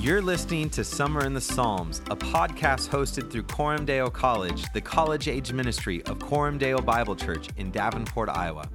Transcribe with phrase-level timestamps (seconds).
[0.00, 4.80] You're listening to Summer in the Psalms, a podcast hosted through Coram Deo College, the
[4.80, 8.66] college age ministry of Coram Deo Bible Church in Davenport, Iowa.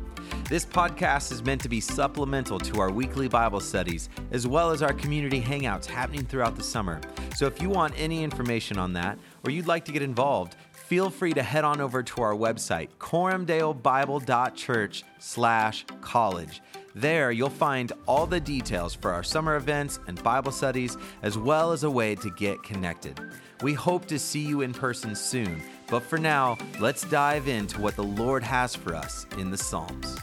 [0.48, 4.84] This podcast is meant to be supplemental to our weekly Bible studies, as well as
[4.84, 7.02] our community hangouts happening throughout the summer.
[7.36, 11.10] So if you want any information on that, or you'd like to get involved, feel
[11.10, 16.62] free to head on over to our website, coramdeobible.church slash college.
[16.98, 21.73] There, you'll find all the details for our summer events and Bible studies, as well
[21.73, 23.20] as a way to get connected.
[23.62, 27.98] We hope to see you in person soon, but for now, let's dive into what
[27.98, 30.18] the Lord has for us in the Psalms.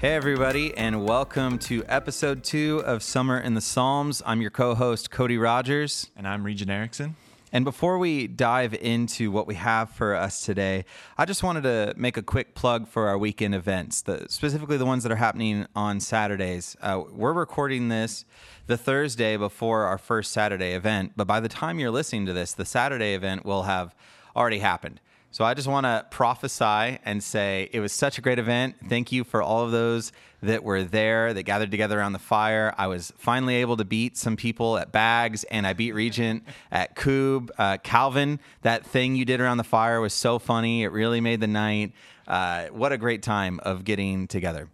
[0.00, 4.22] Hey, everybody, and welcome to episode two of Summer in the Psalms.
[4.24, 6.10] I'm your co host, Cody Rogers.
[6.16, 7.16] And I'm Regent Erickson.
[7.52, 10.86] And before we dive into what we have for us today,
[11.18, 14.86] I just wanted to make a quick plug for our weekend events, the, specifically the
[14.86, 16.78] ones that are happening on Saturdays.
[16.80, 18.24] Uh, we're recording this
[18.68, 22.54] the Thursday before our first Saturday event, but by the time you're listening to this,
[22.54, 23.94] the Saturday event will have
[24.34, 24.98] already happened.
[25.32, 28.74] So I just want to prophesy and say it was such a great event.
[28.88, 30.10] Thank you for all of those
[30.42, 32.74] that were there, that gathered together around the fire.
[32.76, 36.96] I was finally able to beat some people at Bags, and I beat Regent at
[36.96, 37.52] Kubb.
[37.56, 40.82] Uh, Calvin, that thing you did around the fire was so funny.
[40.82, 41.92] It really made the night.
[42.26, 44.68] Uh, what a great time of getting together.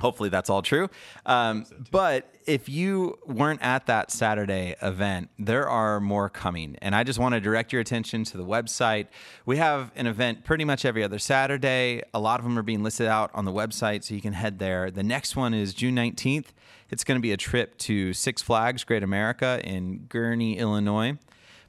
[0.00, 0.88] Hopefully that's all true.
[1.26, 6.76] Um, but if you weren't at that Saturday event, there are more coming.
[6.80, 9.08] And I just want to direct your attention to the website.
[9.44, 12.02] We have an event pretty much every other Saturday.
[12.14, 14.58] A lot of them are being listed out on the website, so you can head
[14.58, 14.90] there.
[14.90, 16.46] The next one is June 19th.
[16.90, 21.18] It's going to be a trip to Six Flags Great America in Gurnee, Illinois.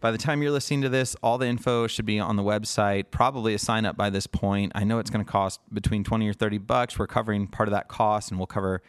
[0.01, 3.11] By the time you're listening to this, all the info should be on the website.
[3.11, 4.71] Probably a sign up by this point.
[4.73, 6.97] I know it's going to cost between 20 or 30 bucks.
[6.97, 8.81] We're covering part of that cost, and we'll cover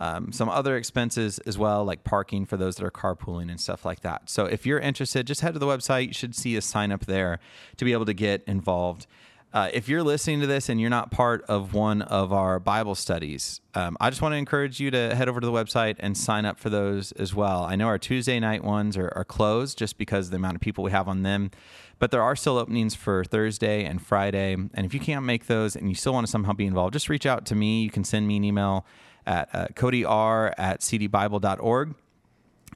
[0.00, 3.84] um, some other expenses as well, like parking for those that are carpooling and stuff
[3.84, 4.28] like that.
[4.28, 6.08] So if you're interested, just head to the website.
[6.08, 7.38] You should see a sign up there
[7.76, 9.06] to be able to get involved.
[9.50, 12.94] Uh, if you're listening to this and you're not part of one of our Bible
[12.94, 16.16] studies, um, I just want to encourage you to head over to the website and
[16.18, 17.64] sign up for those as well.
[17.64, 20.60] I know our Tuesday night ones are, are closed just because of the amount of
[20.60, 21.50] people we have on them,
[21.98, 24.52] but there are still openings for Thursday and Friday.
[24.52, 27.08] And if you can't make those and you still want to somehow be involved, just
[27.08, 27.82] reach out to me.
[27.82, 28.84] You can send me an email
[29.26, 31.94] at uh, codyr at cdbible.org,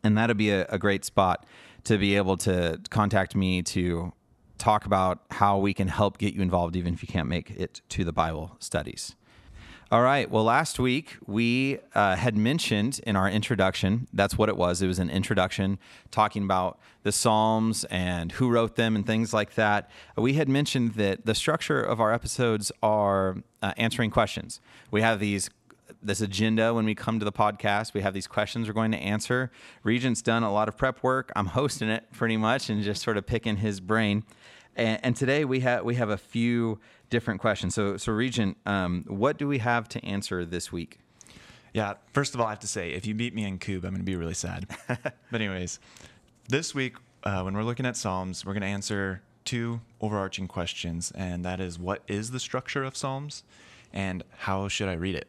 [0.03, 1.44] and that'll be a, a great spot
[1.84, 4.15] to be able to contact me to
[4.62, 7.81] talk about how we can help get you involved, even if you can't make it
[7.89, 9.17] to the Bible studies.
[9.91, 10.31] All right.
[10.31, 14.81] Well, last week we uh, had mentioned in our introduction, that's what it was.
[14.81, 15.78] It was an introduction
[16.11, 19.91] talking about the Psalms and who wrote them and things like that.
[20.17, 24.61] We had mentioned that the structure of our episodes are uh, answering questions.
[24.91, 25.51] We have these
[26.03, 27.95] this agenda when we come to the podcast.
[27.95, 29.51] We have these questions we're going to answer.
[29.83, 31.33] Regent's done a lot of prep work.
[31.37, 34.25] I'm hosting it pretty much and just sort of picking his brain.
[34.77, 36.81] And, and today we have we have a few
[37.11, 37.75] different questions.
[37.75, 40.99] So so Regent, um, what do we have to answer this week?
[41.75, 43.93] Yeah, first of all, I have to say, if you beat me in cube, I'm
[43.93, 44.67] going to be really sad.
[44.87, 45.79] but anyways,
[46.49, 51.13] this week uh, when we're looking at Psalms, we're going to answer two overarching questions,
[51.15, 53.43] and that is, what is the structure of Psalms,
[53.93, 55.29] and how should I read it?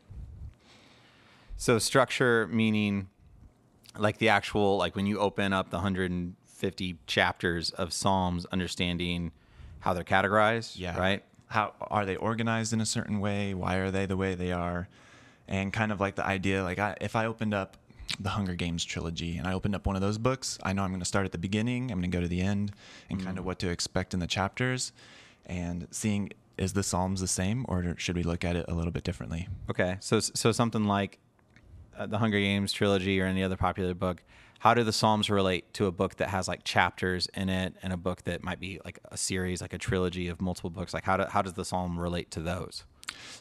[1.64, 3.08] So structure meaning
[3.98, 9.32] like the actual like when you open up the 150 chapters of Psalms, understanding
[9.80, 10.78] how they're categorized.
[10.78, 11.00] Yeah.
[11.00, 11.24] Right.
[11.48, 13.54] How are they organized in a certain way?
[13.54, 14.90] Why are they the way they are?
[15.48, 17.78] And kind of like the idea, like I, if I opened up
[18.20, 20.90] the Hunger Games trilogy and I opened up one of those books, I know I'm
[20.90, 22.74] going to start at the beginning, I'm going to go to the end,
[23.10, 23.24] and mm.
[23.24, 24.92] kind of what to expect in the chapters,
[25.46, 28.92] and seeing is the Psalms the same or should we look at it a little
[28.92, 29.48] bit differently?
[29.70, 31.20] Okay, so so something like
[31.98, 34.24] Uh, the Hunger Games trilogy or any other popular book,
[34.60, 37.92] how do the Psalms relate to a book that has like chapters in it and
[37.92, 40.94] a book that might be like a series, like a trilogy of multiple books?
[40.94, 42.84] Like how do, how does the Psalm relate to those?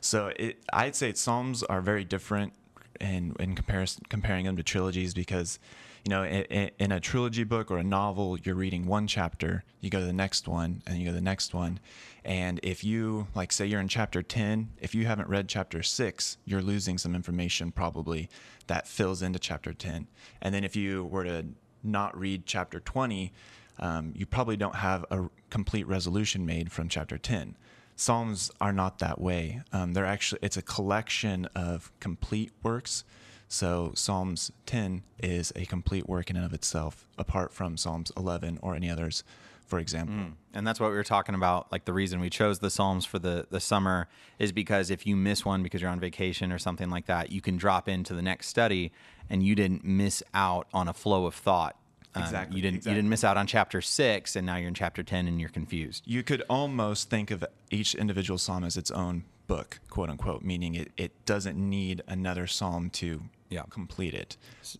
[0.00, 2.52] So it, I'd say Psalms are very different
[3.00, 5.58] in in comparison comparing them to trilogies because
[6.04, 9.90] you know in, in, a trilogy book or a novel you're reading one chapter you
[9.90, 11.78] go to the next one and you go to the next one
[12.24, 16.38] and if you like say you're in chapter 10 if you haven't read chapter 6
[16.44, 18.28] you're losing some information probably
[18.66, 20.06] that fills into chapter 10
[20.40, 21.46] and then if you were to
[21.82, 23.32] not read chapter 20
[23.78, 27.56] um, you probably don't have a complete resolution made from chapter 10
[27.94, 29.62] Psalms are not that way.
[29.72, 33.04] Um, they're actually it's a collection of complete works.
[33.52, 38.58] So Psalms 10 is a complete work in and of itself, apart from Psalms 11
[38.62, 39.24] or any others
[39.66, 40.16] for example.
[40.16, 40.32] Mm.
[40.52, 41.72] And that's what we were talking about.
[41.72, 44.06] Like the reason we chose the Psalms for the, the summer
[44.38, 47.40] is because if you miss one because you're on vacation or something like that, you
[47.40, 48.92] can drop into the next study
[49.30, 51.76] and you didn't miss out on a flow of thought.
[52.14, 52.92] Um, Exactly, You didn't exactly.
[52.92, 55.48] you didn't miss out on chapter six and now you're in chapter ten and you're
[55.48, 56.02] confused.
[56.06, 60.74] You could almost think of each individual psalm as its own book, quote unquote, meaning
[60.74, 63.62] it, it doesn't need another psalm to Yeah.
[63.70, 64.36] complete it.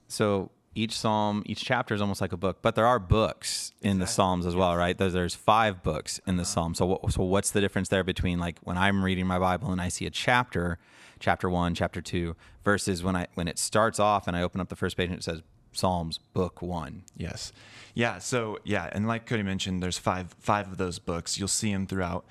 [0.08, 3.98] So each psalm, each chapter is almost like a book, but there are books in
[3.98, 4.96] the Psalms as well, right?
[4.96, 6.78] There's, there's five books in the Psalms.
[6.78, 9.82] So, what, so what's the difference there between like when I'm reading my Bible and
[9.82, 10.78] I see a chapter,
[11.20, 14.70] chapter one, chapter two, versus when I when it starts off and I open up
[14.70, 17.02] the first page and it says Psalms, book one.
[17.16, 17.52] Yes.
[17.94, 18.18] Yeah.
[18.18, 21.38] So yeah, and like Cody mentioned, there's five five of those books.
[21.38, 22.24] You'll see them throughout,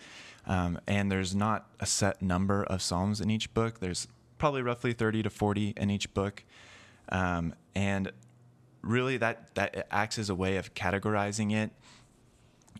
[0.45, 3.79] um, and there's not a set number of psalms in each book.
[3.79, 4.07] There's
[4.37, 6.43] probably roughly thirty to forty in each book,
[7.09, 8.11] um, and
[8.81, 11.71] really that that acts as a way of categorizing it.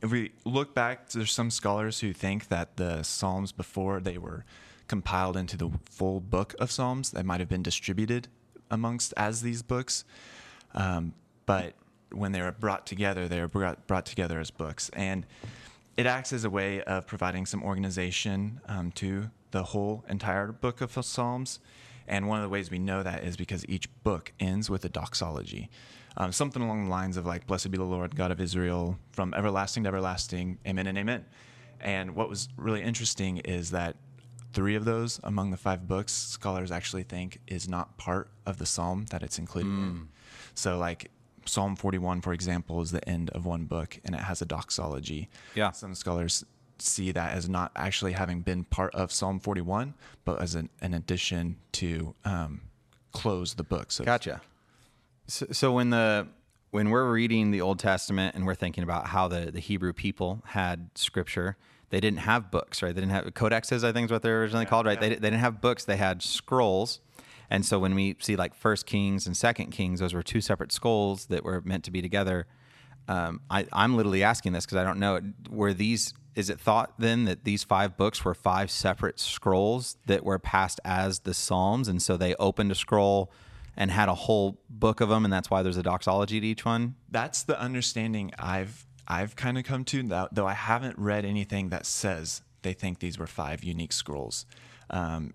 [0.02, 4.46] If we look back, there's some scholars who think that the psalms before they were
[4.88, 8.28] compiled into the full book of psalms, they might have been distributed
[8.70, 10.04] amongst as these books.
[10.74, 11.14] Um,
[11.46, 11.74] but
[12.12, 14.90] when they were brought together, they were brought, brought together as books.
[14.94, 15.26] And
[15.98, 20.82] it acts as a way of providing some organization um, to the whole entire book
[20.82, 21.60] of Psalms.
[22.08, 24.90] And one of the ways we know that is because each book ends with a
[24.90, 25.70] doxology.
[26.18, 29.34] Um, something along the lines of like, Blessed be the Lord, God of Israel, from
[29.34, 31.26] everlasting to everlasting, amen and amen.
[31.80, 33.96] And what was really interesting is that
[34.54, 38.66] three of those among the five books, scholars actually think is not part of the
[38.66, 40.10] psalm that it's included in.
[40.54, 41.12] So, like
[41.46, 45.30] Psalm 41, for example, is the end of one book and it has a doxology.
[45.56, 45.72] Yeah.
[45.72, 46.46] Some scholars
[46.80, 49.94] see that as not actually having been part of Psalm 41,
[50.26, 52.62] but as an, an addition to um,
[53.12, 53.92] close the book.
[53.92, 54.42] So, Gotcha.
[55.28, 56.28] So, so when the
[56.72, 60.42] when we're reading the Old Testament and we're thinking about how the, the Hebrew people
[60.46, 61.58] had scripture,
[61.90, 62.96] they didn't have books, right?
[62.96, 65.00] They didn't have codexes, I think is what they're originally called, right?
[65.00, 67.02] They, they didn't have books, they had scrolls.
[67.52, 70.72] And so when we see like First Kings and Second Kings, those were two separate
[70.72, 72.48] scrolls that were meant to be together.
[73.10, 75.20] Um, I, I'm literally asking this because I don't know.
[75.50, 76.14] Were these?
[76.34, 80.80] Is it thought then that these five books were five separate scrolls that were passed
[80.86, 83.30] as the Psalms, and so they opened a scroll
[83.76, 86.64] and had a whole book of them, and that's why there's a doxology to each
[86.64, 86.96] one?
[87.10, 91.86] that's the understanding I've I've kind of come to, though- I haven't read anything that
[91.86, 94.46] says they think these were five unique scrolls.
[94.90, 95.34] Um,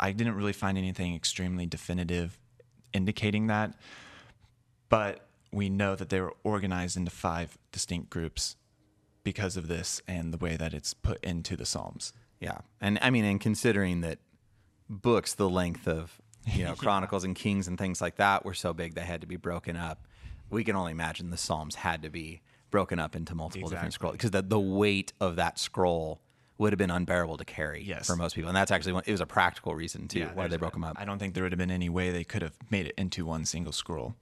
[0.00, 2.38] I didn't really find anything extremely definitive
[2.92, 3.74] indicating that,
[4.88, 8.56] but we know that they were organized into five distinct groups
[9.22, 12.12] because of this and the way that it's put into the Psalms.
[12.40, 14.18] Yeah, and I mean, and considering that
[14.88, 18.72] books the length of you know Chronicles and Kings and things like that were so
[18.72, 20.06] big they had to be broken up,
[20.50, 24.12] we can only imagine the Psalms had to be broken up into multiple different scrolls
[24.12, 26.20] because the the weight of that scroll
[26.58, 28.06] would have been unbearable to carry Yes.
[28.06, 30.56] for most people, and that's actually one, it was a practical reason too why they
[30.56, 30.96] broke them up.
[30.98, 33.26] I don't think there would have been any way they could have made it into
[33.26, 34.14] one single scroll.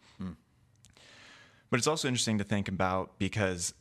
[1.70, 3.74] But it's also interesting to think about because,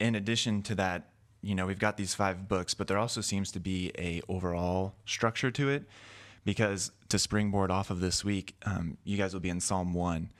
[0.00, 1.10] in addition to that,
[1.42, 4.94] you know, we've got these five books, but there also seems to be a overall
[5.04, 5.84] structure to it.
[6.44, 10.30] Because to springboard off of this week, um, you guys will be in Psalm one,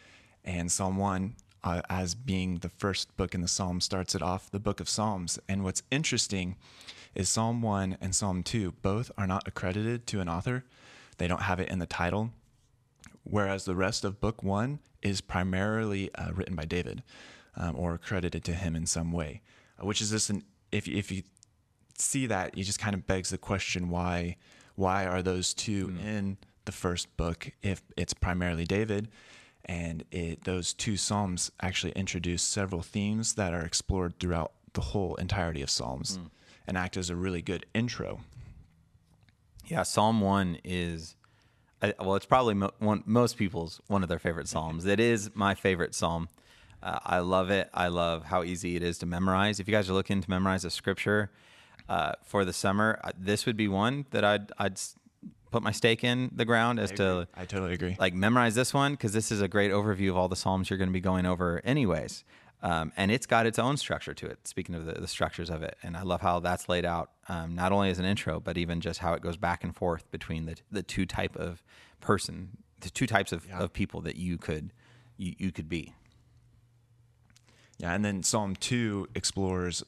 [0.45, 4.50] and Psalm one, uh, as being the first book in the Psalm, starts it off
[4.50, 5.38] the book of Psalms.
[5.49, 6.57] And what's interesting
[7.15, 8.73] is Psalm one and Psalm two.
[8.83, 10.65] Both are not accredited to an author;
[11.19, 12.31] they don't have it in the title.
[13.25, 17.03] Whereas the rest of book one is primarily uh, written by David
[17.57, 19.43] um, or credited to him in some way,
[19.81, 21.23] uh, which is just an if if you
[21.97, 24.37] see that, it just kind of begs the question why
[24.77, 29.09] why are those two in the first book if it's primarily David,
[29.65, 35.17] and it those two psalms actually introduce several themes that are explored throughout the whole
[35.17, 36.19] entirety of Psalms,
[36.68, 38.20] and act as a really good intro.
[39.66, 41.16] Yeah, Psalm one is,
[41.98, 44.87] well, it's probably mo- one, most people's one of their favorite psalms.
[44.87, 46.28] It is my favorite psalm.
[46.82, 47.68] Uh, I love it.
[47.75, 49.58] I love how easy it is to memorize.
[49.58, 51.30] If you guys are looking to memorize a scripture
[51.88, 54.78] uh, for the summer, uh, this would be one that I'd I'd
[55.50, 57.96] put my stake in the ground as to I totally agree.
[57.98, 60.76] like memorize this one because this is a great overview of all the psalms you're
[60.78, 62.22] going to be going over anyways
[62.62, 65.62] um, and it's got its own structure to it speaking of the, the structures of
[65.62, 65.77] it.
[65.83, 68.81] And i love how that's laid out um, not only as an intro but even
[68.81, 71.62] just how it goes back and forth between the, the two type of
[72.00, 74.73] person the two types of, of people that you could
[75.17, 75.93] you, you could be.
[77.79, 79.85] Yeah, and then Psalm two explores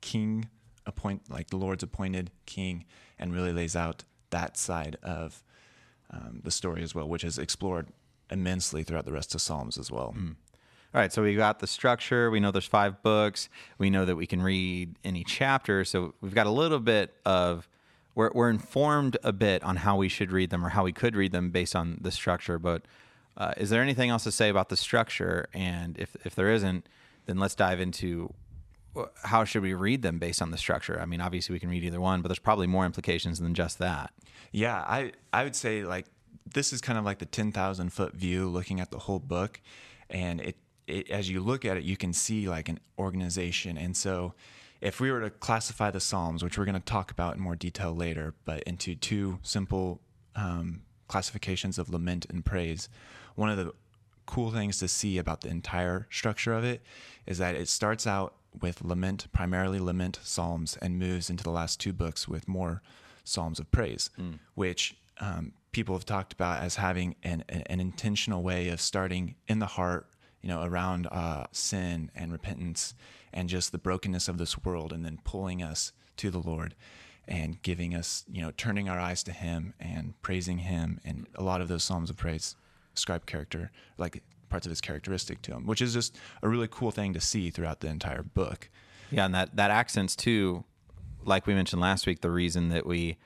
[0.00, 0.48] king
[0.86, 2.84] appoint like the Lord's appointed king,
[3.18, 5.42] and really lays out that side of
[6.10, 7.88] um, the story as well, which is explored
[8.30, 10.14] immensely throughout the rest of Psalms as well.
[10.94, 12.30] All right, so we got the structure.
[12.30, 13.48] We know there's five books.
[13.78, 15.84] We know that we can read any chapter.
[15.84, 17.68] So we've got a little bit of
[18.14, 21.14] we're we're informed a bit on how we should read them or how we could
[21.14, 22.58] read them based on the structure.
[22.58, 22.82] But
[23.36, 25.46] uh, is there anything else to say about the structure?
[25.52, 26.88] And if if there isn't,
[27.26, 28.32] then let's dive into
[29.24, 30.98] how should we read them based on the structure.
[31.00, 33.78] I mean, obviously we can read either one, but there's probably more implications than just
[33.78, 34.12] that.
[34.52, 36.06] Yeah, I I would say like
[36.54, 39.60] this is kind of like the ten thousand foot view, looking at the whole book,
[40.08, 43.76] and it, it as you look at it, you can see like an organization.
[43.78, 44.34] And so,
[44.80, 47.56] if we were to classify the Psalms, which we're going to talk about in more
[47.56, 50.00] detail later, but into two simple
[50.34, 52.88] um, classifications of lament and praise,
[53.34, 53.72] one of the
[54.26, 56.82] cool things to see about the entire structure of it
[57.26, 61.80] is that it starts out with lament, primarily lament psalms, and moves into the last
[61.80, 62.82] two books with more
[63.24, 64.10] psalms of praise,
[64.54, 69.34] which um, people have talked about as having an, an, an intentional way of starting
[69.48, 70.06] in the heart,
[70.46, 72.94] you know, around uh, sin and repentance
[73.32, 76.76] and just the brokenness of this world, and then pulling us to the Lord
[77.26, 81.00] and giving us, you know, turning our eyes to Him and praising Him.
[81.04, 82.54] And a lot of those psalms of praise
[82.94, 86.92] ascribe character, like parts of His characteristic to Him, which is just a really cool
[86.92, 88.70] thing to see throughout the entire book.
[89.10, 90.62] Yeah, and that that accents too,
[91.24, 93.16] like we mentioned last week, the reason that we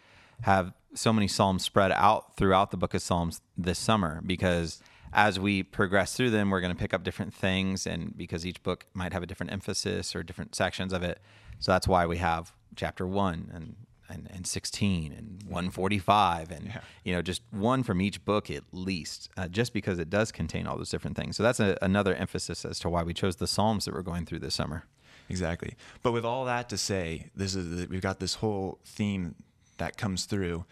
[0.40, 4.80] have so many psalms spread out throughout the book of Psalms this summer because
[5.12, 8.62] as we progress through them, we're going to pick up different things, and because each
[8.62, 11.20] book might have a different emphasis or different sections of it,
[11.58, 13.76] so that's why we have chapter one and
[14.08, 19.28] and, and 16 and 145 and you know just one from each book at least
[19.36, 22.64] uh, just because it does contain all those different things so that's a, another emphasis
[22.64, 24.84] as to why we chose the psalms that we're going through this summer
[25.30, 25.76] Exactly.
[26.02, 29.36] But with all that to say, this is we've got this whole theme
[29.78, 30.64] that comes through.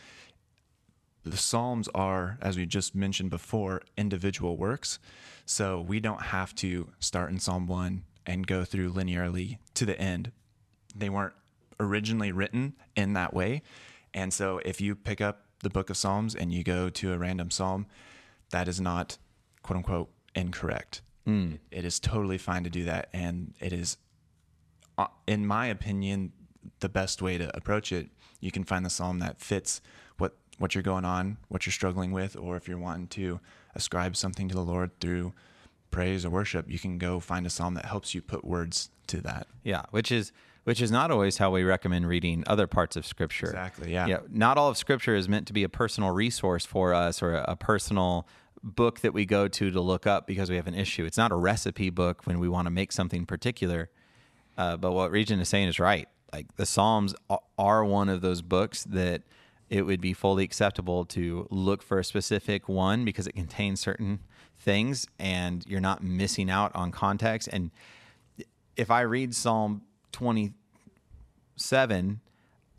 [1.25, 4.99] The Psalms are, as we just mentioned before, individual works.
[5.45, 9.99] So we don't have to start in Psalm 1 and go through linearly to the
[10.01, 10.33] end.
[10.95, 11.35] They weren't
[11.81, 13.63] originally written in that way.
[14.15, 17.19] And so if you pick up the book of Psalms and you go to a
[17.19, 17.87] random psalm,
[18.51, 19.19] that is not
[19.63, 21.03] quote unquote incorrect.
[21.71, 23.09] It is totally fine to do that.
[23.13, 23.99] And it is
[24.99, 26.33] uh, in my opinion,
[26.81, 28.09] the best way to approach it.
[28.41, 29.81] You can find the psalm that fits
[30.19, 33.41] what what you're going on, what you're struggling with, or if you're wanting to
[33.75, 35.33] ascribe something to the Lord through
[35.91, 39.21] praise or worship, you can go find a psalm that helps you put words to
[39.23, 39.47] that.
[39.63, 40.33] Yeah, which is
[40.65, 43.47] which is not always how we recommend reading other parts of Scripture.
[43.47, 44.07] Exactly, yeah.
[44.07, 44.19] Yeah.
[44.31, 47.57] Not all of Scripture is meant to be a personal resource for us or a,
[47.57, 48.29] personal
[48.63, 51.07] book that we go to to look up because we have an issue.
[51.07, 53.89] It's not a recipe book when we want to make something particular.
[54.59, 56.07] Uh, but what Regent is saying is right.
[56.35, 57.15] Like the Psalms
[57.57, 59.23] are one of those books that
[59.71, 64.21] it would be fully acceptable to look for a specific one because it contains certain
[64.59, 67.49] things and you're not missing out on context.
[67.53, 67.71] And
[68.77, 69.83] if I read Psalm
[70.13, 72.21] 27,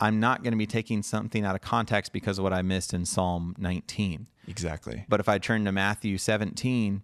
[0.02, 2.94] I'm not going to be taking something out of context because of what I missed
[2.94, 4.28] in Psalm 19.
[4.48, 5.06] Exactly.
[5.08, 7.04] But if I turn to Matthew 17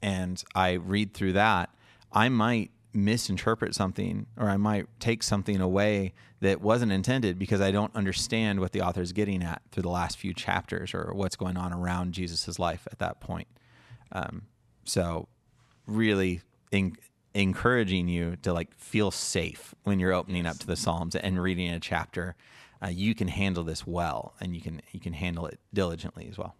[0.00, 1.70] and I read through that,
[2.12, 7.70] I might misinterpret something or I might take something away that wasn't intended because I
[7.70, 11.36] don't understand what the author is getting at through the last few chapters or what's
[11.36, 13.48] going on around Jesus' life at that point.
[14.10, 14.42] Um,
[14.84, 15.28] so,
[15.86, 16.96] really en-
[17.34, 21.70] encouraging you to like feel safe when you're opening up to the Psalms and reading
[21.70, 22.34] a chapter.
[22.82, 26.36] Uh, you can handle this well, and you can you can handle it diligently as
[26.36, 26.56] well.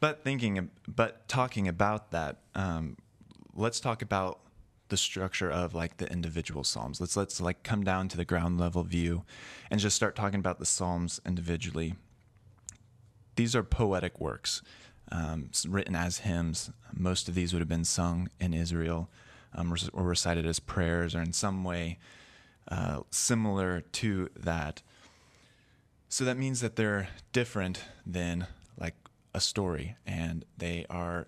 [0.00, 2.96] But thinking, but talking about that, um,
[3.54, 4.40] let's talk about
[4.88, 7.00] the structure of like the individual psalms.
[7.00, 9.24] Let's let's like come down to the ground level view,
[9.70, 11.94] and just start talking about the psalms individually.
[13.36, 14.62] These are poetic works,
[15.10, 16.70] um, written as hymns.
[16.92, 19.10] Most of these would have been sung in Israel,
[19.54, 21.98] um, or, recited as prayers, or in some way
[22.68, 24.82] uh, similar to that.
[26.08, 28.46] So that means that they're different than
[28.78, 28.94] like
[29.34, 31.26] a story, and they are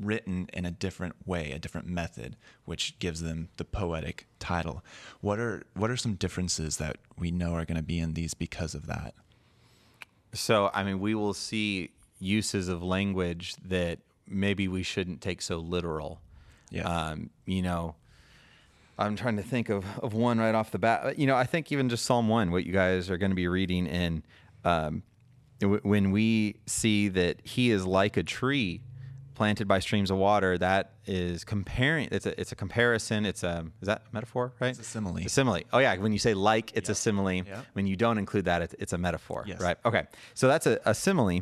[0.00, 4.84] written in a different way, a different method, which gives them the poetic title.
[5.20, 8.34] What are what are some differences that we know are going to be in these
[8.34, 9.14] because of that?
[10.32, 11.90] So, I mean, we will see
[12.20, 16.20] uses of language that maybe we shouldn't take so literal.
[16.70, 16.82] Yeah.
[16.82, 17.94] Um, you know,
[18.98, 21.18] I'm trying to think of, of one right off the bat.
[21.18, 23.48] You know, I think even just Psalm 1, what you guys are going to be
[23.48, 24.22] reading in,
[24.64, 25.02] um,
[25.60, 28.82] w- when we see that he is like a tree
[29.38, 33.24] planted by streams of water, that is comparing, it's a, it's a comparison.
[33.24, 34.70] It's a, is that a metaphor, right?
[34.70, 35.18] It's a simile.
[35.24, 35.62] A simile.
[35.72, 35.96] Oh, yeah.
[35.96, 37.30] When you say like, it's a simile.
[37.46, 37.62] Yeah.
[37.74, 39.60] When you don't include that, it's, it's a metaphor, Yes.
[39.60, 39.76] right?
[39.84, 40.04] Okay.
[40.34, 41.40] So that's a, a simile.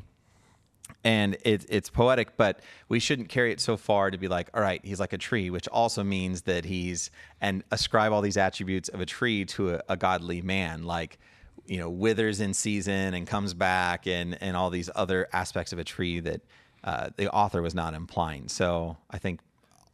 [1.04, 4.60] and it's it's poetic, but we shouldn't carry it so far to be like, all
[4.62, 7.10] right, he's like a tree, which also means that he's
[7.40, 11.18] and ascribe all these attributes of a tree to a, a godly man, like
[11.66, 15.78] you know, withers in season and comes back, and and all these other aspects of
[15.80, 16.40] a tree that
[16.86, 18.48] uh, the author was not implying.
[18.48, 19.40] So I think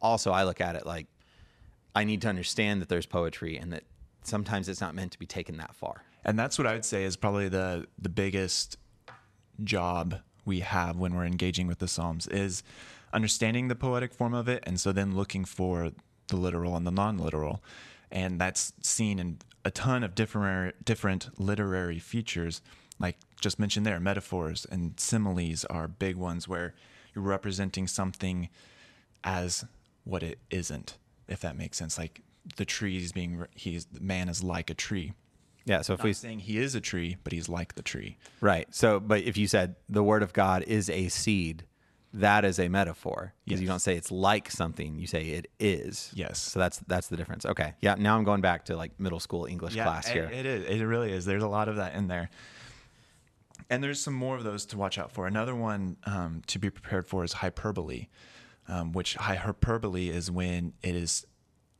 [0.01, 1.07] also I look at it like
[1.95, 3.83] I need to understand that there's poetry and that
[4.21, 6.03] sometimes it's not meant to be taken that far.
[6.23, 8.77] And that's what I would say is probably the the biggest
[9.63, 12.63] job we have when we're engaging with the Psalms is
[13.11, 15.91] understanding the poetic form of it and so then looking for
[16.27, 17.61] the literal and the non-literal.
[18.11, 22.61] And that's seen in a ton of different different literary features
[22.99, 26.73] like just mentioned there metaphors and similes are big ones where
[27.13, 28.49] you're representing something
[29.23, 29.65] as
[30.05, 30.97] what it isn't
[31.27, 32.21] if that makes sense like
[32.57, 35.13] the tree is being he's the man is like a tree
[35.65, 35.81] Yeah.
[35.81, 38.67] So if Not we saying he is a tree but he's like the tree right,
[38.73, 41.63] so but if you said the word of God is a seed,
[42.13, 46.11] that is a metaphor because you don't say it's like something, you say it is.
[46.13, 46.37] Yes.
[46.37, 47.45] So that's that's the difference.
[47.45, 47.73] Okay.
[47.81, 47.95] Yeah.
[47.97, 50.29] Now I'm going back to like middle school English class it- here.
[50.31, 50.65] It is.
[50.65, 51.23] It really is.
[51.25, 52.29] There's a lot of that in there.
[53.69, 55.27] And there's some more of those to watch out for.
[55.27, 58.07] Another one um, to be prepared for is hyperbole,
[58.67, 61.25] um, which hyperbole is when it is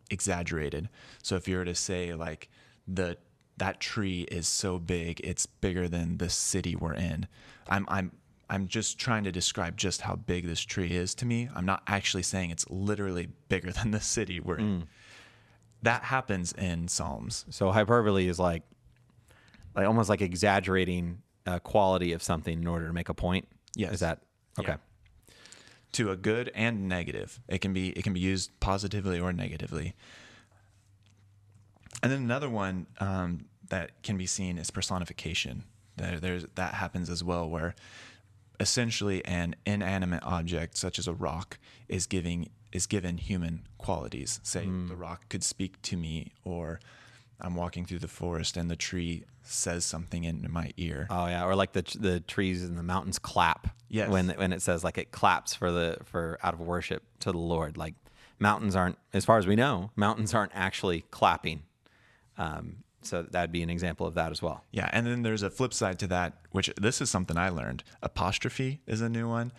[0.10, 0.90] exaggerated.
[1.22, 2.50] So if you were to say like
[2.88, 3.18] the
[3.58, 7.28] that tree is so big, it's bigger than the city we're in.
[7.70, 8.12] I'm I'm
[8.50, 11.50] I'm just trying to describe just how big this tree is to me.
[11.56, 14.60] I'm not actually saying it's literally bigger than the city we're Mm.
[14.60, 14.88] in.
[15.82, 17.46] That happens in Psalms.
[17.50, 18.64] So hyperbole is like,
[19.76, 23.48] like almost like exaggerating uh, quality of something in order to make a point.
[23.76, 23.94] Yes.
[23.94, 24.20] Is that
[24.60, 24.74] okay?
[24.74, 25.36] Yeah.
[25.94, 27.40] to a good and negative.
[27.48, 29.96] It can be it can be used positively or negatively.
[32.02, 35.64] And then another one um, that can be seen is personification.
[35.96, 37.76] There, there's that happens as well, where
[38.60, 44.40] essentially an inanimate object such as a rock is giving is given human qualities.
[44.44, 46.80] Say the rock could speak to me, or
[47.44, 51.08] I'm walking through the forest and the tree says something in my ear.
[51.10, 53.76] Oh yeah, or like the the trees and the mountains clap.
[53.90, 54.10] Yes.
[54.10, 57.38] When when it says like it claps for the for out of worship to the
[57.38, 57.78] Lord.
[57.78, 57.96] Like
[58.40, 61.64] mountains aren't, as far as we know, mountains aren't actually clapping.
[62.38, 64.64] Um, so that'd be an example of that as well.
[64.72, 67.84] Yeah, and then there's a flip side to that, which this is something I learned.
[68.02, 69.52] Apostrophe is a new one.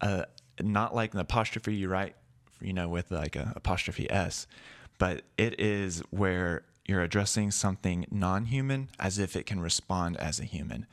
[0.00, 0.24] Uh,
[0.60, 2.16] not like an apostrophe you write,
[2.60, 4.46] you know, with like a apostrophe s,
[4.98, 10.44] but it is where you're addressing something non-human as if it can respond as a
[10.44, 10.86] human.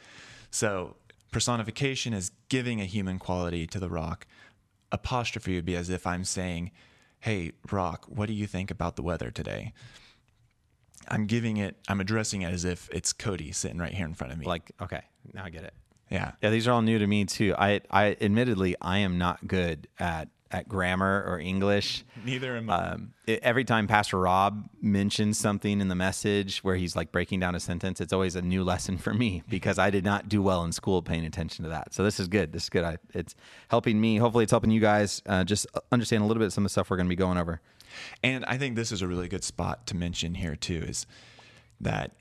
[0.50, 0.96] So
[1.32, 4.26] personification is giving a human quality to the rock.
[4.92, 6.72] Apostrophe would be as if I'm saying,
[7.22, 9.74] "Hey, rock, what do you think about the weather today?"
[11.08, 14.34] I'm giving it, I'm addressing it as if it's Cody sitting right here in front
[14.34, 14.46] of me.
[14.46, 15.02] Like okay,
[15.34, 15.74] now I get it.
[16.10, 16.34] yeah.
[16.42, 17.56] Yeah, these are all new to me too.
[17.58, 22.04] I I admittedly I am not good at at grammar or English.
[22.26, 22.90] Neither am I.
[22.90, 27.40] Um, it, every time Pastor Rob mentions something in the message where he's like breaking
[27.40, 30.42] down a sentence, it's always a new lesson for me because I did not do
[30.42, 31.94] well in school paying attention to that.
[31.94, 32.54] So this is good.
[32.54, 32.84] This is good.
[32.84, 33.36] I, it's
[33.70, 34.18] helping me.
[34.18, 36.74] Hopefully, it's helping you guys uh, just understand a little bit of some of the
[36.74, 37.62] stuff we're going to be going over.
[38.24, 41.06] And I think this is a really good spot to mention here too is
[41.80, 42.12] that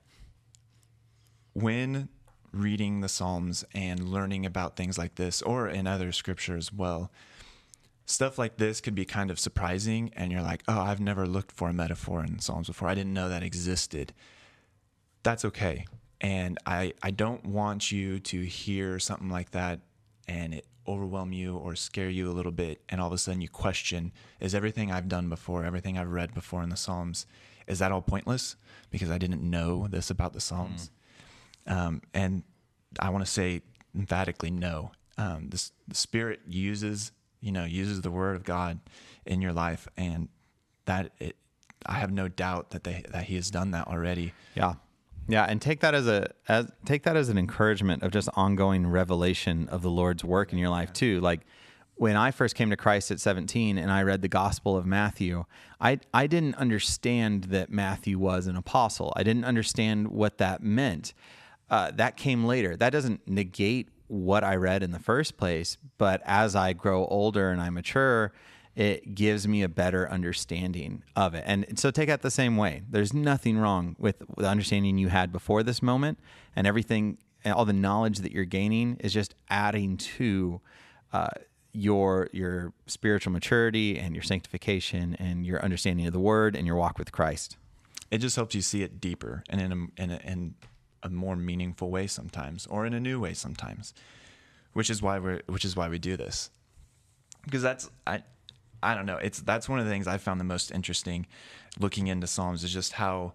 [1.53, 2.09] when
[2.53, 7.11] reading the Psalms and learning about things like this or in other scripture as well,
[8.11, 11.53] stuff like this could be kind of surprising and you're like, "Oh, I've never looked
[11.53, 12.89] for a metaphor in Psalms before.
[12.89, 14.13] I didn't know that existed."
[15.23, 15.87] That's okay.
[16.21, 19.81] And I I don't want you to hear something like that
[20.29, 23.41] and it overwhelm you or scare you a little bit and all of a sudden
[23.41, 27.27] you question is everything I've done before, everything I've read before in the Psalms,
[27.67, 28.57] is that all pointless
[28.91, 30.91] because I didn't know this about the Psalms?
[31.67, 32.43] Um, and
[32.99, 33.63] I want to say
[33.95, 34.93] emphatically no.
[35.17, 38.81] Um, this, the Spirit uses, you know, uses the Word of God
[39.25, 40.29] in your life, and
[40.85, 41.37] that it,
[41.87, 44.33] I have no doubt that they that He has done that already.
[44.55, 44.75] Yeah.
[45.29, 48.87] Yeah, and take that as a as take that as an encouragement of just ongoing
[48.87, 51.21] revelation of the Lord's work in your life too.
[51.21, 51.43] Like
[51.95, 55.45] when I first came to Christ at 17 and I read the Gospel of Matthew,
[55.81, 59.13] I I didn't understand that Matthew was an apostle.
[59.15, 61.15] I didn't understand what that meant.
[61.69, 62.77] Uh, that came later.
[62.77, 67.51] That doesn't negate what I read in the first place, but as I grow older
[67.51, 68.33] and I mature,
[68.75, 71.45] it gives me a better understanding of it.
[71.47, 72.83] And so take it the same way.
[72.89, 76.19] There's nothing wrong with the understanding you had before this moment,
[76.57, 80.61] and everything, all the knowledge that you're gaining is just adding to
[81.13, 81.29] uh,
[81.73, 86.77] your your spiritual maturity and your sanctification and your understanding of the Word and your
[86.77, 87.57] walk with Christ.
[88.11, 90.21] It just helps you see it deeper and in a, in a,
[91.03, 93.95] a more meaningful way sometimes, or in a new way sometimes.
[94.73, 96.51] which is why we're which is why we do this
[97.45, 98.23] because that's I
[98.83, 101.27] I don't know it's that's one of the things I found the most interesting
[101.79, 103.33] looking into Psalms is just how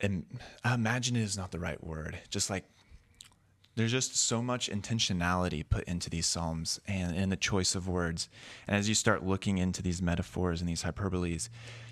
[0.00, 0.26] and
[0.64, 2.64] imaginative is not the right word just like
[3.74, 8.28] there's just so much intentionality put into these psalms and in the choice of words
[8.66, 11.48] and as you start looking into these metaphors and these hyperboles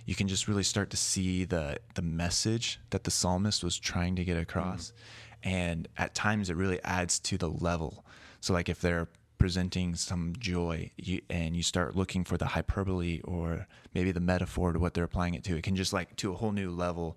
[0.07, 4.17] you can just really start to see the the message that the psalmist was trying
[4.17, 4.93] to get across.
[4.93, 5.49] Mm-hmm.
[5.49, 8.05] and at times it really adds to the level.
[8.41, 9.09] So like if they're
[9.39, 14.73] presenting some joy you, and you start looking for the hyperbole or maybe the metaphor
[14.73, 17.17] to what they're applying it to it can just like to a whole new level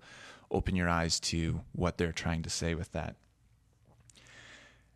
[0.50, 3.16] open your eyes to what they're trying to say with that.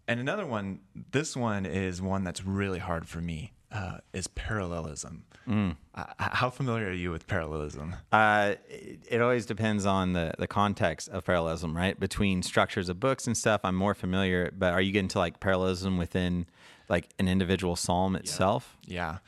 [0.07, 5.24] And another one, this one is one that's really hard for me, uh, is parallelism.
[5.46, 5.76] Mm.
[5.94, 7.96] Uh, how familiar are you with parallelism?
[8.12, 11.98] Uh, it, it, always depends on the, the context of parallelism, right?
[11.98, 15.40] Between structures of books and stuff, I'm more familiar, but are you getting to like
[15.40, 16.46] parallelism within
[16.88, 18.76] like an individual psalm itself?
[18.85, 19.18] Yeah.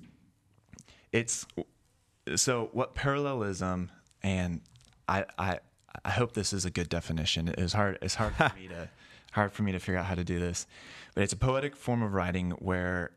[0.00, 0.08] yeah.
[1.12, 1.46] It's
[2.36, 3.90] so what parallelism
[4.22, 4.60] and
[5.08, 5.60] I, I,
[6.04, 7.54] I hope this is a good definition.
[7.56, 7.98] It's hard.
[8.02, 8.88] It's hard for me to
[9.32, 10.66] hard for me to figure out how to do this,
[11.14, 13.10] but it's a poetic form of writing where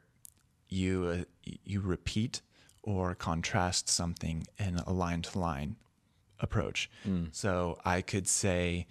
[0.69, 2.41] you uh, you repeat
[2.84, 5.75] or contrast something in a line to line
[6.39, 6.89] approach.
[7.06, 7.36] Mm.
[7.36, 8.88] So I could say,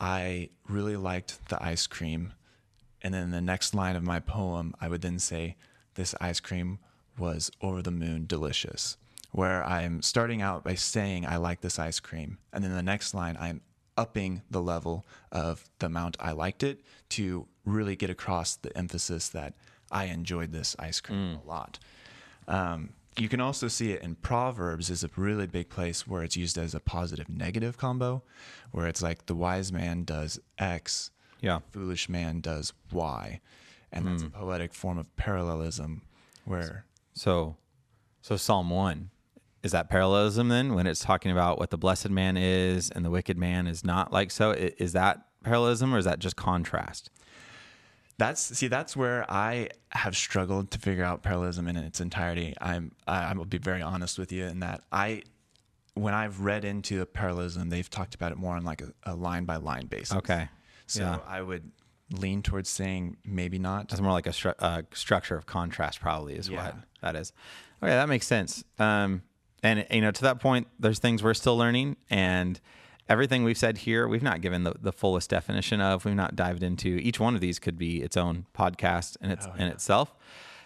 [0.00, 2.32] I really liked the ice cream.
[3.02, 5.56] And then the next line of my poem, I would then say,
[5.94, 6.78] This ice cream
[7.18, 8.96] was over the moon delicious.
[9.32, 12.38] Where I'm starting out by saying, I like this ice cream.
[12.52, 13.60] And then the next line, I'm
[13.96, 19.28] upping the level of the amount I liked it to really get across the emphasis
[19.30, 19.54] that
[19.90, 21.44] I enjoyed this ice cream mm.
[21.44, 21.78] a lot.
[22.48, 26.36] Um, you can also see it in Proverbs is a really big place where it's
[26.36, 28.22] used as a positive negative combo,
[28.72, 33.40] where it's like the wise man does X, yeah, foolish man does Y,
[33.90, 34.26] and that's mm.
[34.26, 36.02] a poetic form of parallelism
[36.44, 37.56] where so
[38.22, 39.10] so Psalm one
[39.62, 43.10] is that parallelism then when it's talking about what the blessed man is and the
[43.10, 47.10] wicked man is not like so is that parallelism or is that just contrast
[48.18, 52.54] that's see that's where i have struggled to figure out parallelism in its entirety.
[52.60, 55.22] I'm i, I will be very honest with you in that i
[55.94, 59.44] when i've read into parallelism they've talked about it more on like a, a line
[59.44, 60.16] by line basis.
[60.16, 60.48] Okay.
[60.86, 61.18] So yeah.
[61.26, 61.70] i would
[62.12, 63.90] lean towards saying maybe not.
[63.90, 66.64] It's more like a stru- uh, structure of contrast probably is yeah.
[66.64, 67.32] what that is.
[67.82, 68.64] Okay that makes sense.
[68.78, 69.22] Um,
[69.62, 72.60] and you know, to that point, there's things we're still learning, and
[73.08, 76.04] everything we've said here, we've not given the, the fullest definition of.
[76.04, 77.58] We've not dived into each one of these.
[77.58, 79.64] Could be its own podcast in its oh, yeah.
[79.64, 80.14] in itself.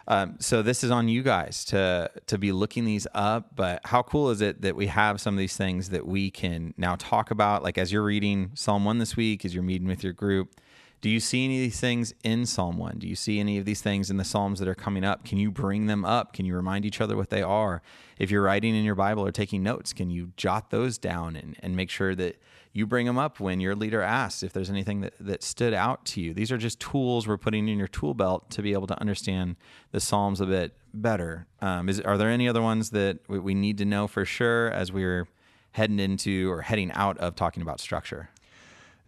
[0.08, 3.54] Um, so this is on you guys to to be looking these up.
[3.54, 6.74] But how cool is it that we have some of these things that we can
[6.76, 7.62] now talk about?
[7.62, 10.60] Like as you're reading Psalm one this week, as you're meeting with your group,
[11.00, 12.98] do you see any of these things in Psalm 1?
[12.98, 15.24] Do you see any of these things in the Psalms that are coming up?
[15.24, 16.34] Can you bring them up?
[16.34, 17.80] Can you remind each other what they are?
[18.18, 21.56] If you're writing in your Bible or taking notes, can you jot those down and,
[21.60, 22.36] and make sure that
[22.72, 26.04] you bring them up when your leader asks if there's anything that, that stood out
[26.06, 26.34] to you?
[26.34, 29.56] These are just tools we're putting in your tool belt to be able to understand
[29.92, 31.46] the Psalms a bit better.
[31.62, 34.70] Um, is, are there any other ones that we, we need to know for sure
[34.70, 35.28] as we're
[35.72, 38.28] heading into or heading out of talking about structure?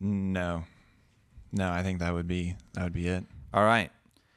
[0.01, 0.65] No,
[1.53, 3.25] no, I think that would be that would be it.
[3.53, 3.91] All right.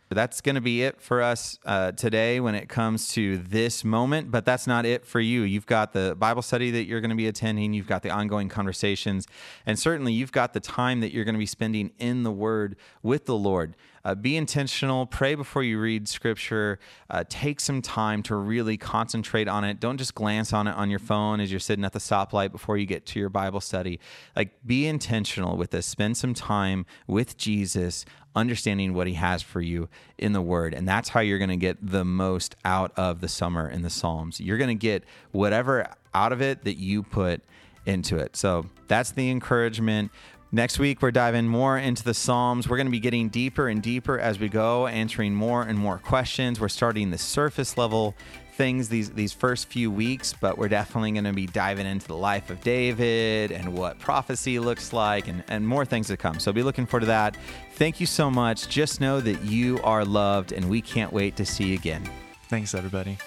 [0.09, 4.29] That's going to be it for us uh, today when it comes to this moment,
[4.29, 5.41] but that's not it for you.
[5.41, 8.47] You've got the Bible study that you're going to be attending, you've got the ongoing
[8.47, 9.27] conversations,
[9.65, 12.75] and certainly you've got the time that you're going to be spending in the Word
[13.01, 13.75] with the Lord.
[14.05, 16.77] Uh, be intentional, pray before you read Scripture,
[17.09, 19.79] uh, take some time to really concentrate on it.
[19.79, 22.77] Don't just glance on it on your phone as you're sitting at the stoplight before
[22.77, 23.99] you get to your Bible study.
[24.35, 25.87] Like, be intentional with this.
[25.87, 29.89] Spend some time with Jesus understanding what he has for you
[30.19, 30.75] in the word.
[30.75, 33.89] And that's how you're going to get the most out of the summer in the
[33.89, 34.39] Psalms.
[34.39, 37.43] You're going to get whatever out of it that you put
[37.85, 38.35] into it.
[38.35, 40.11] So that's the encouragement.
[40.55, 42.69] Next week, we're diving more into the Psalms.
[42.69, 45.97] We're going to be getting deeper and deeper as we go, answering more and more
[45.97, 46.61] questions.
[46.61, 48.15] We're starting the surface level
[48.53, 52.15] things these these first few weeks, but we're definitely going to be diving into the
[52.15, 56.39] life of David and what prophecy looks like and, and more things to come.
[56.39, 57.35] So be looking forward to that.
[57.73, 58.69] Thank you so much.
[58.69, 62.09] Just know that you are loved and we can't wait to see you again.
[62.47, 63.17] Thanks, everybody.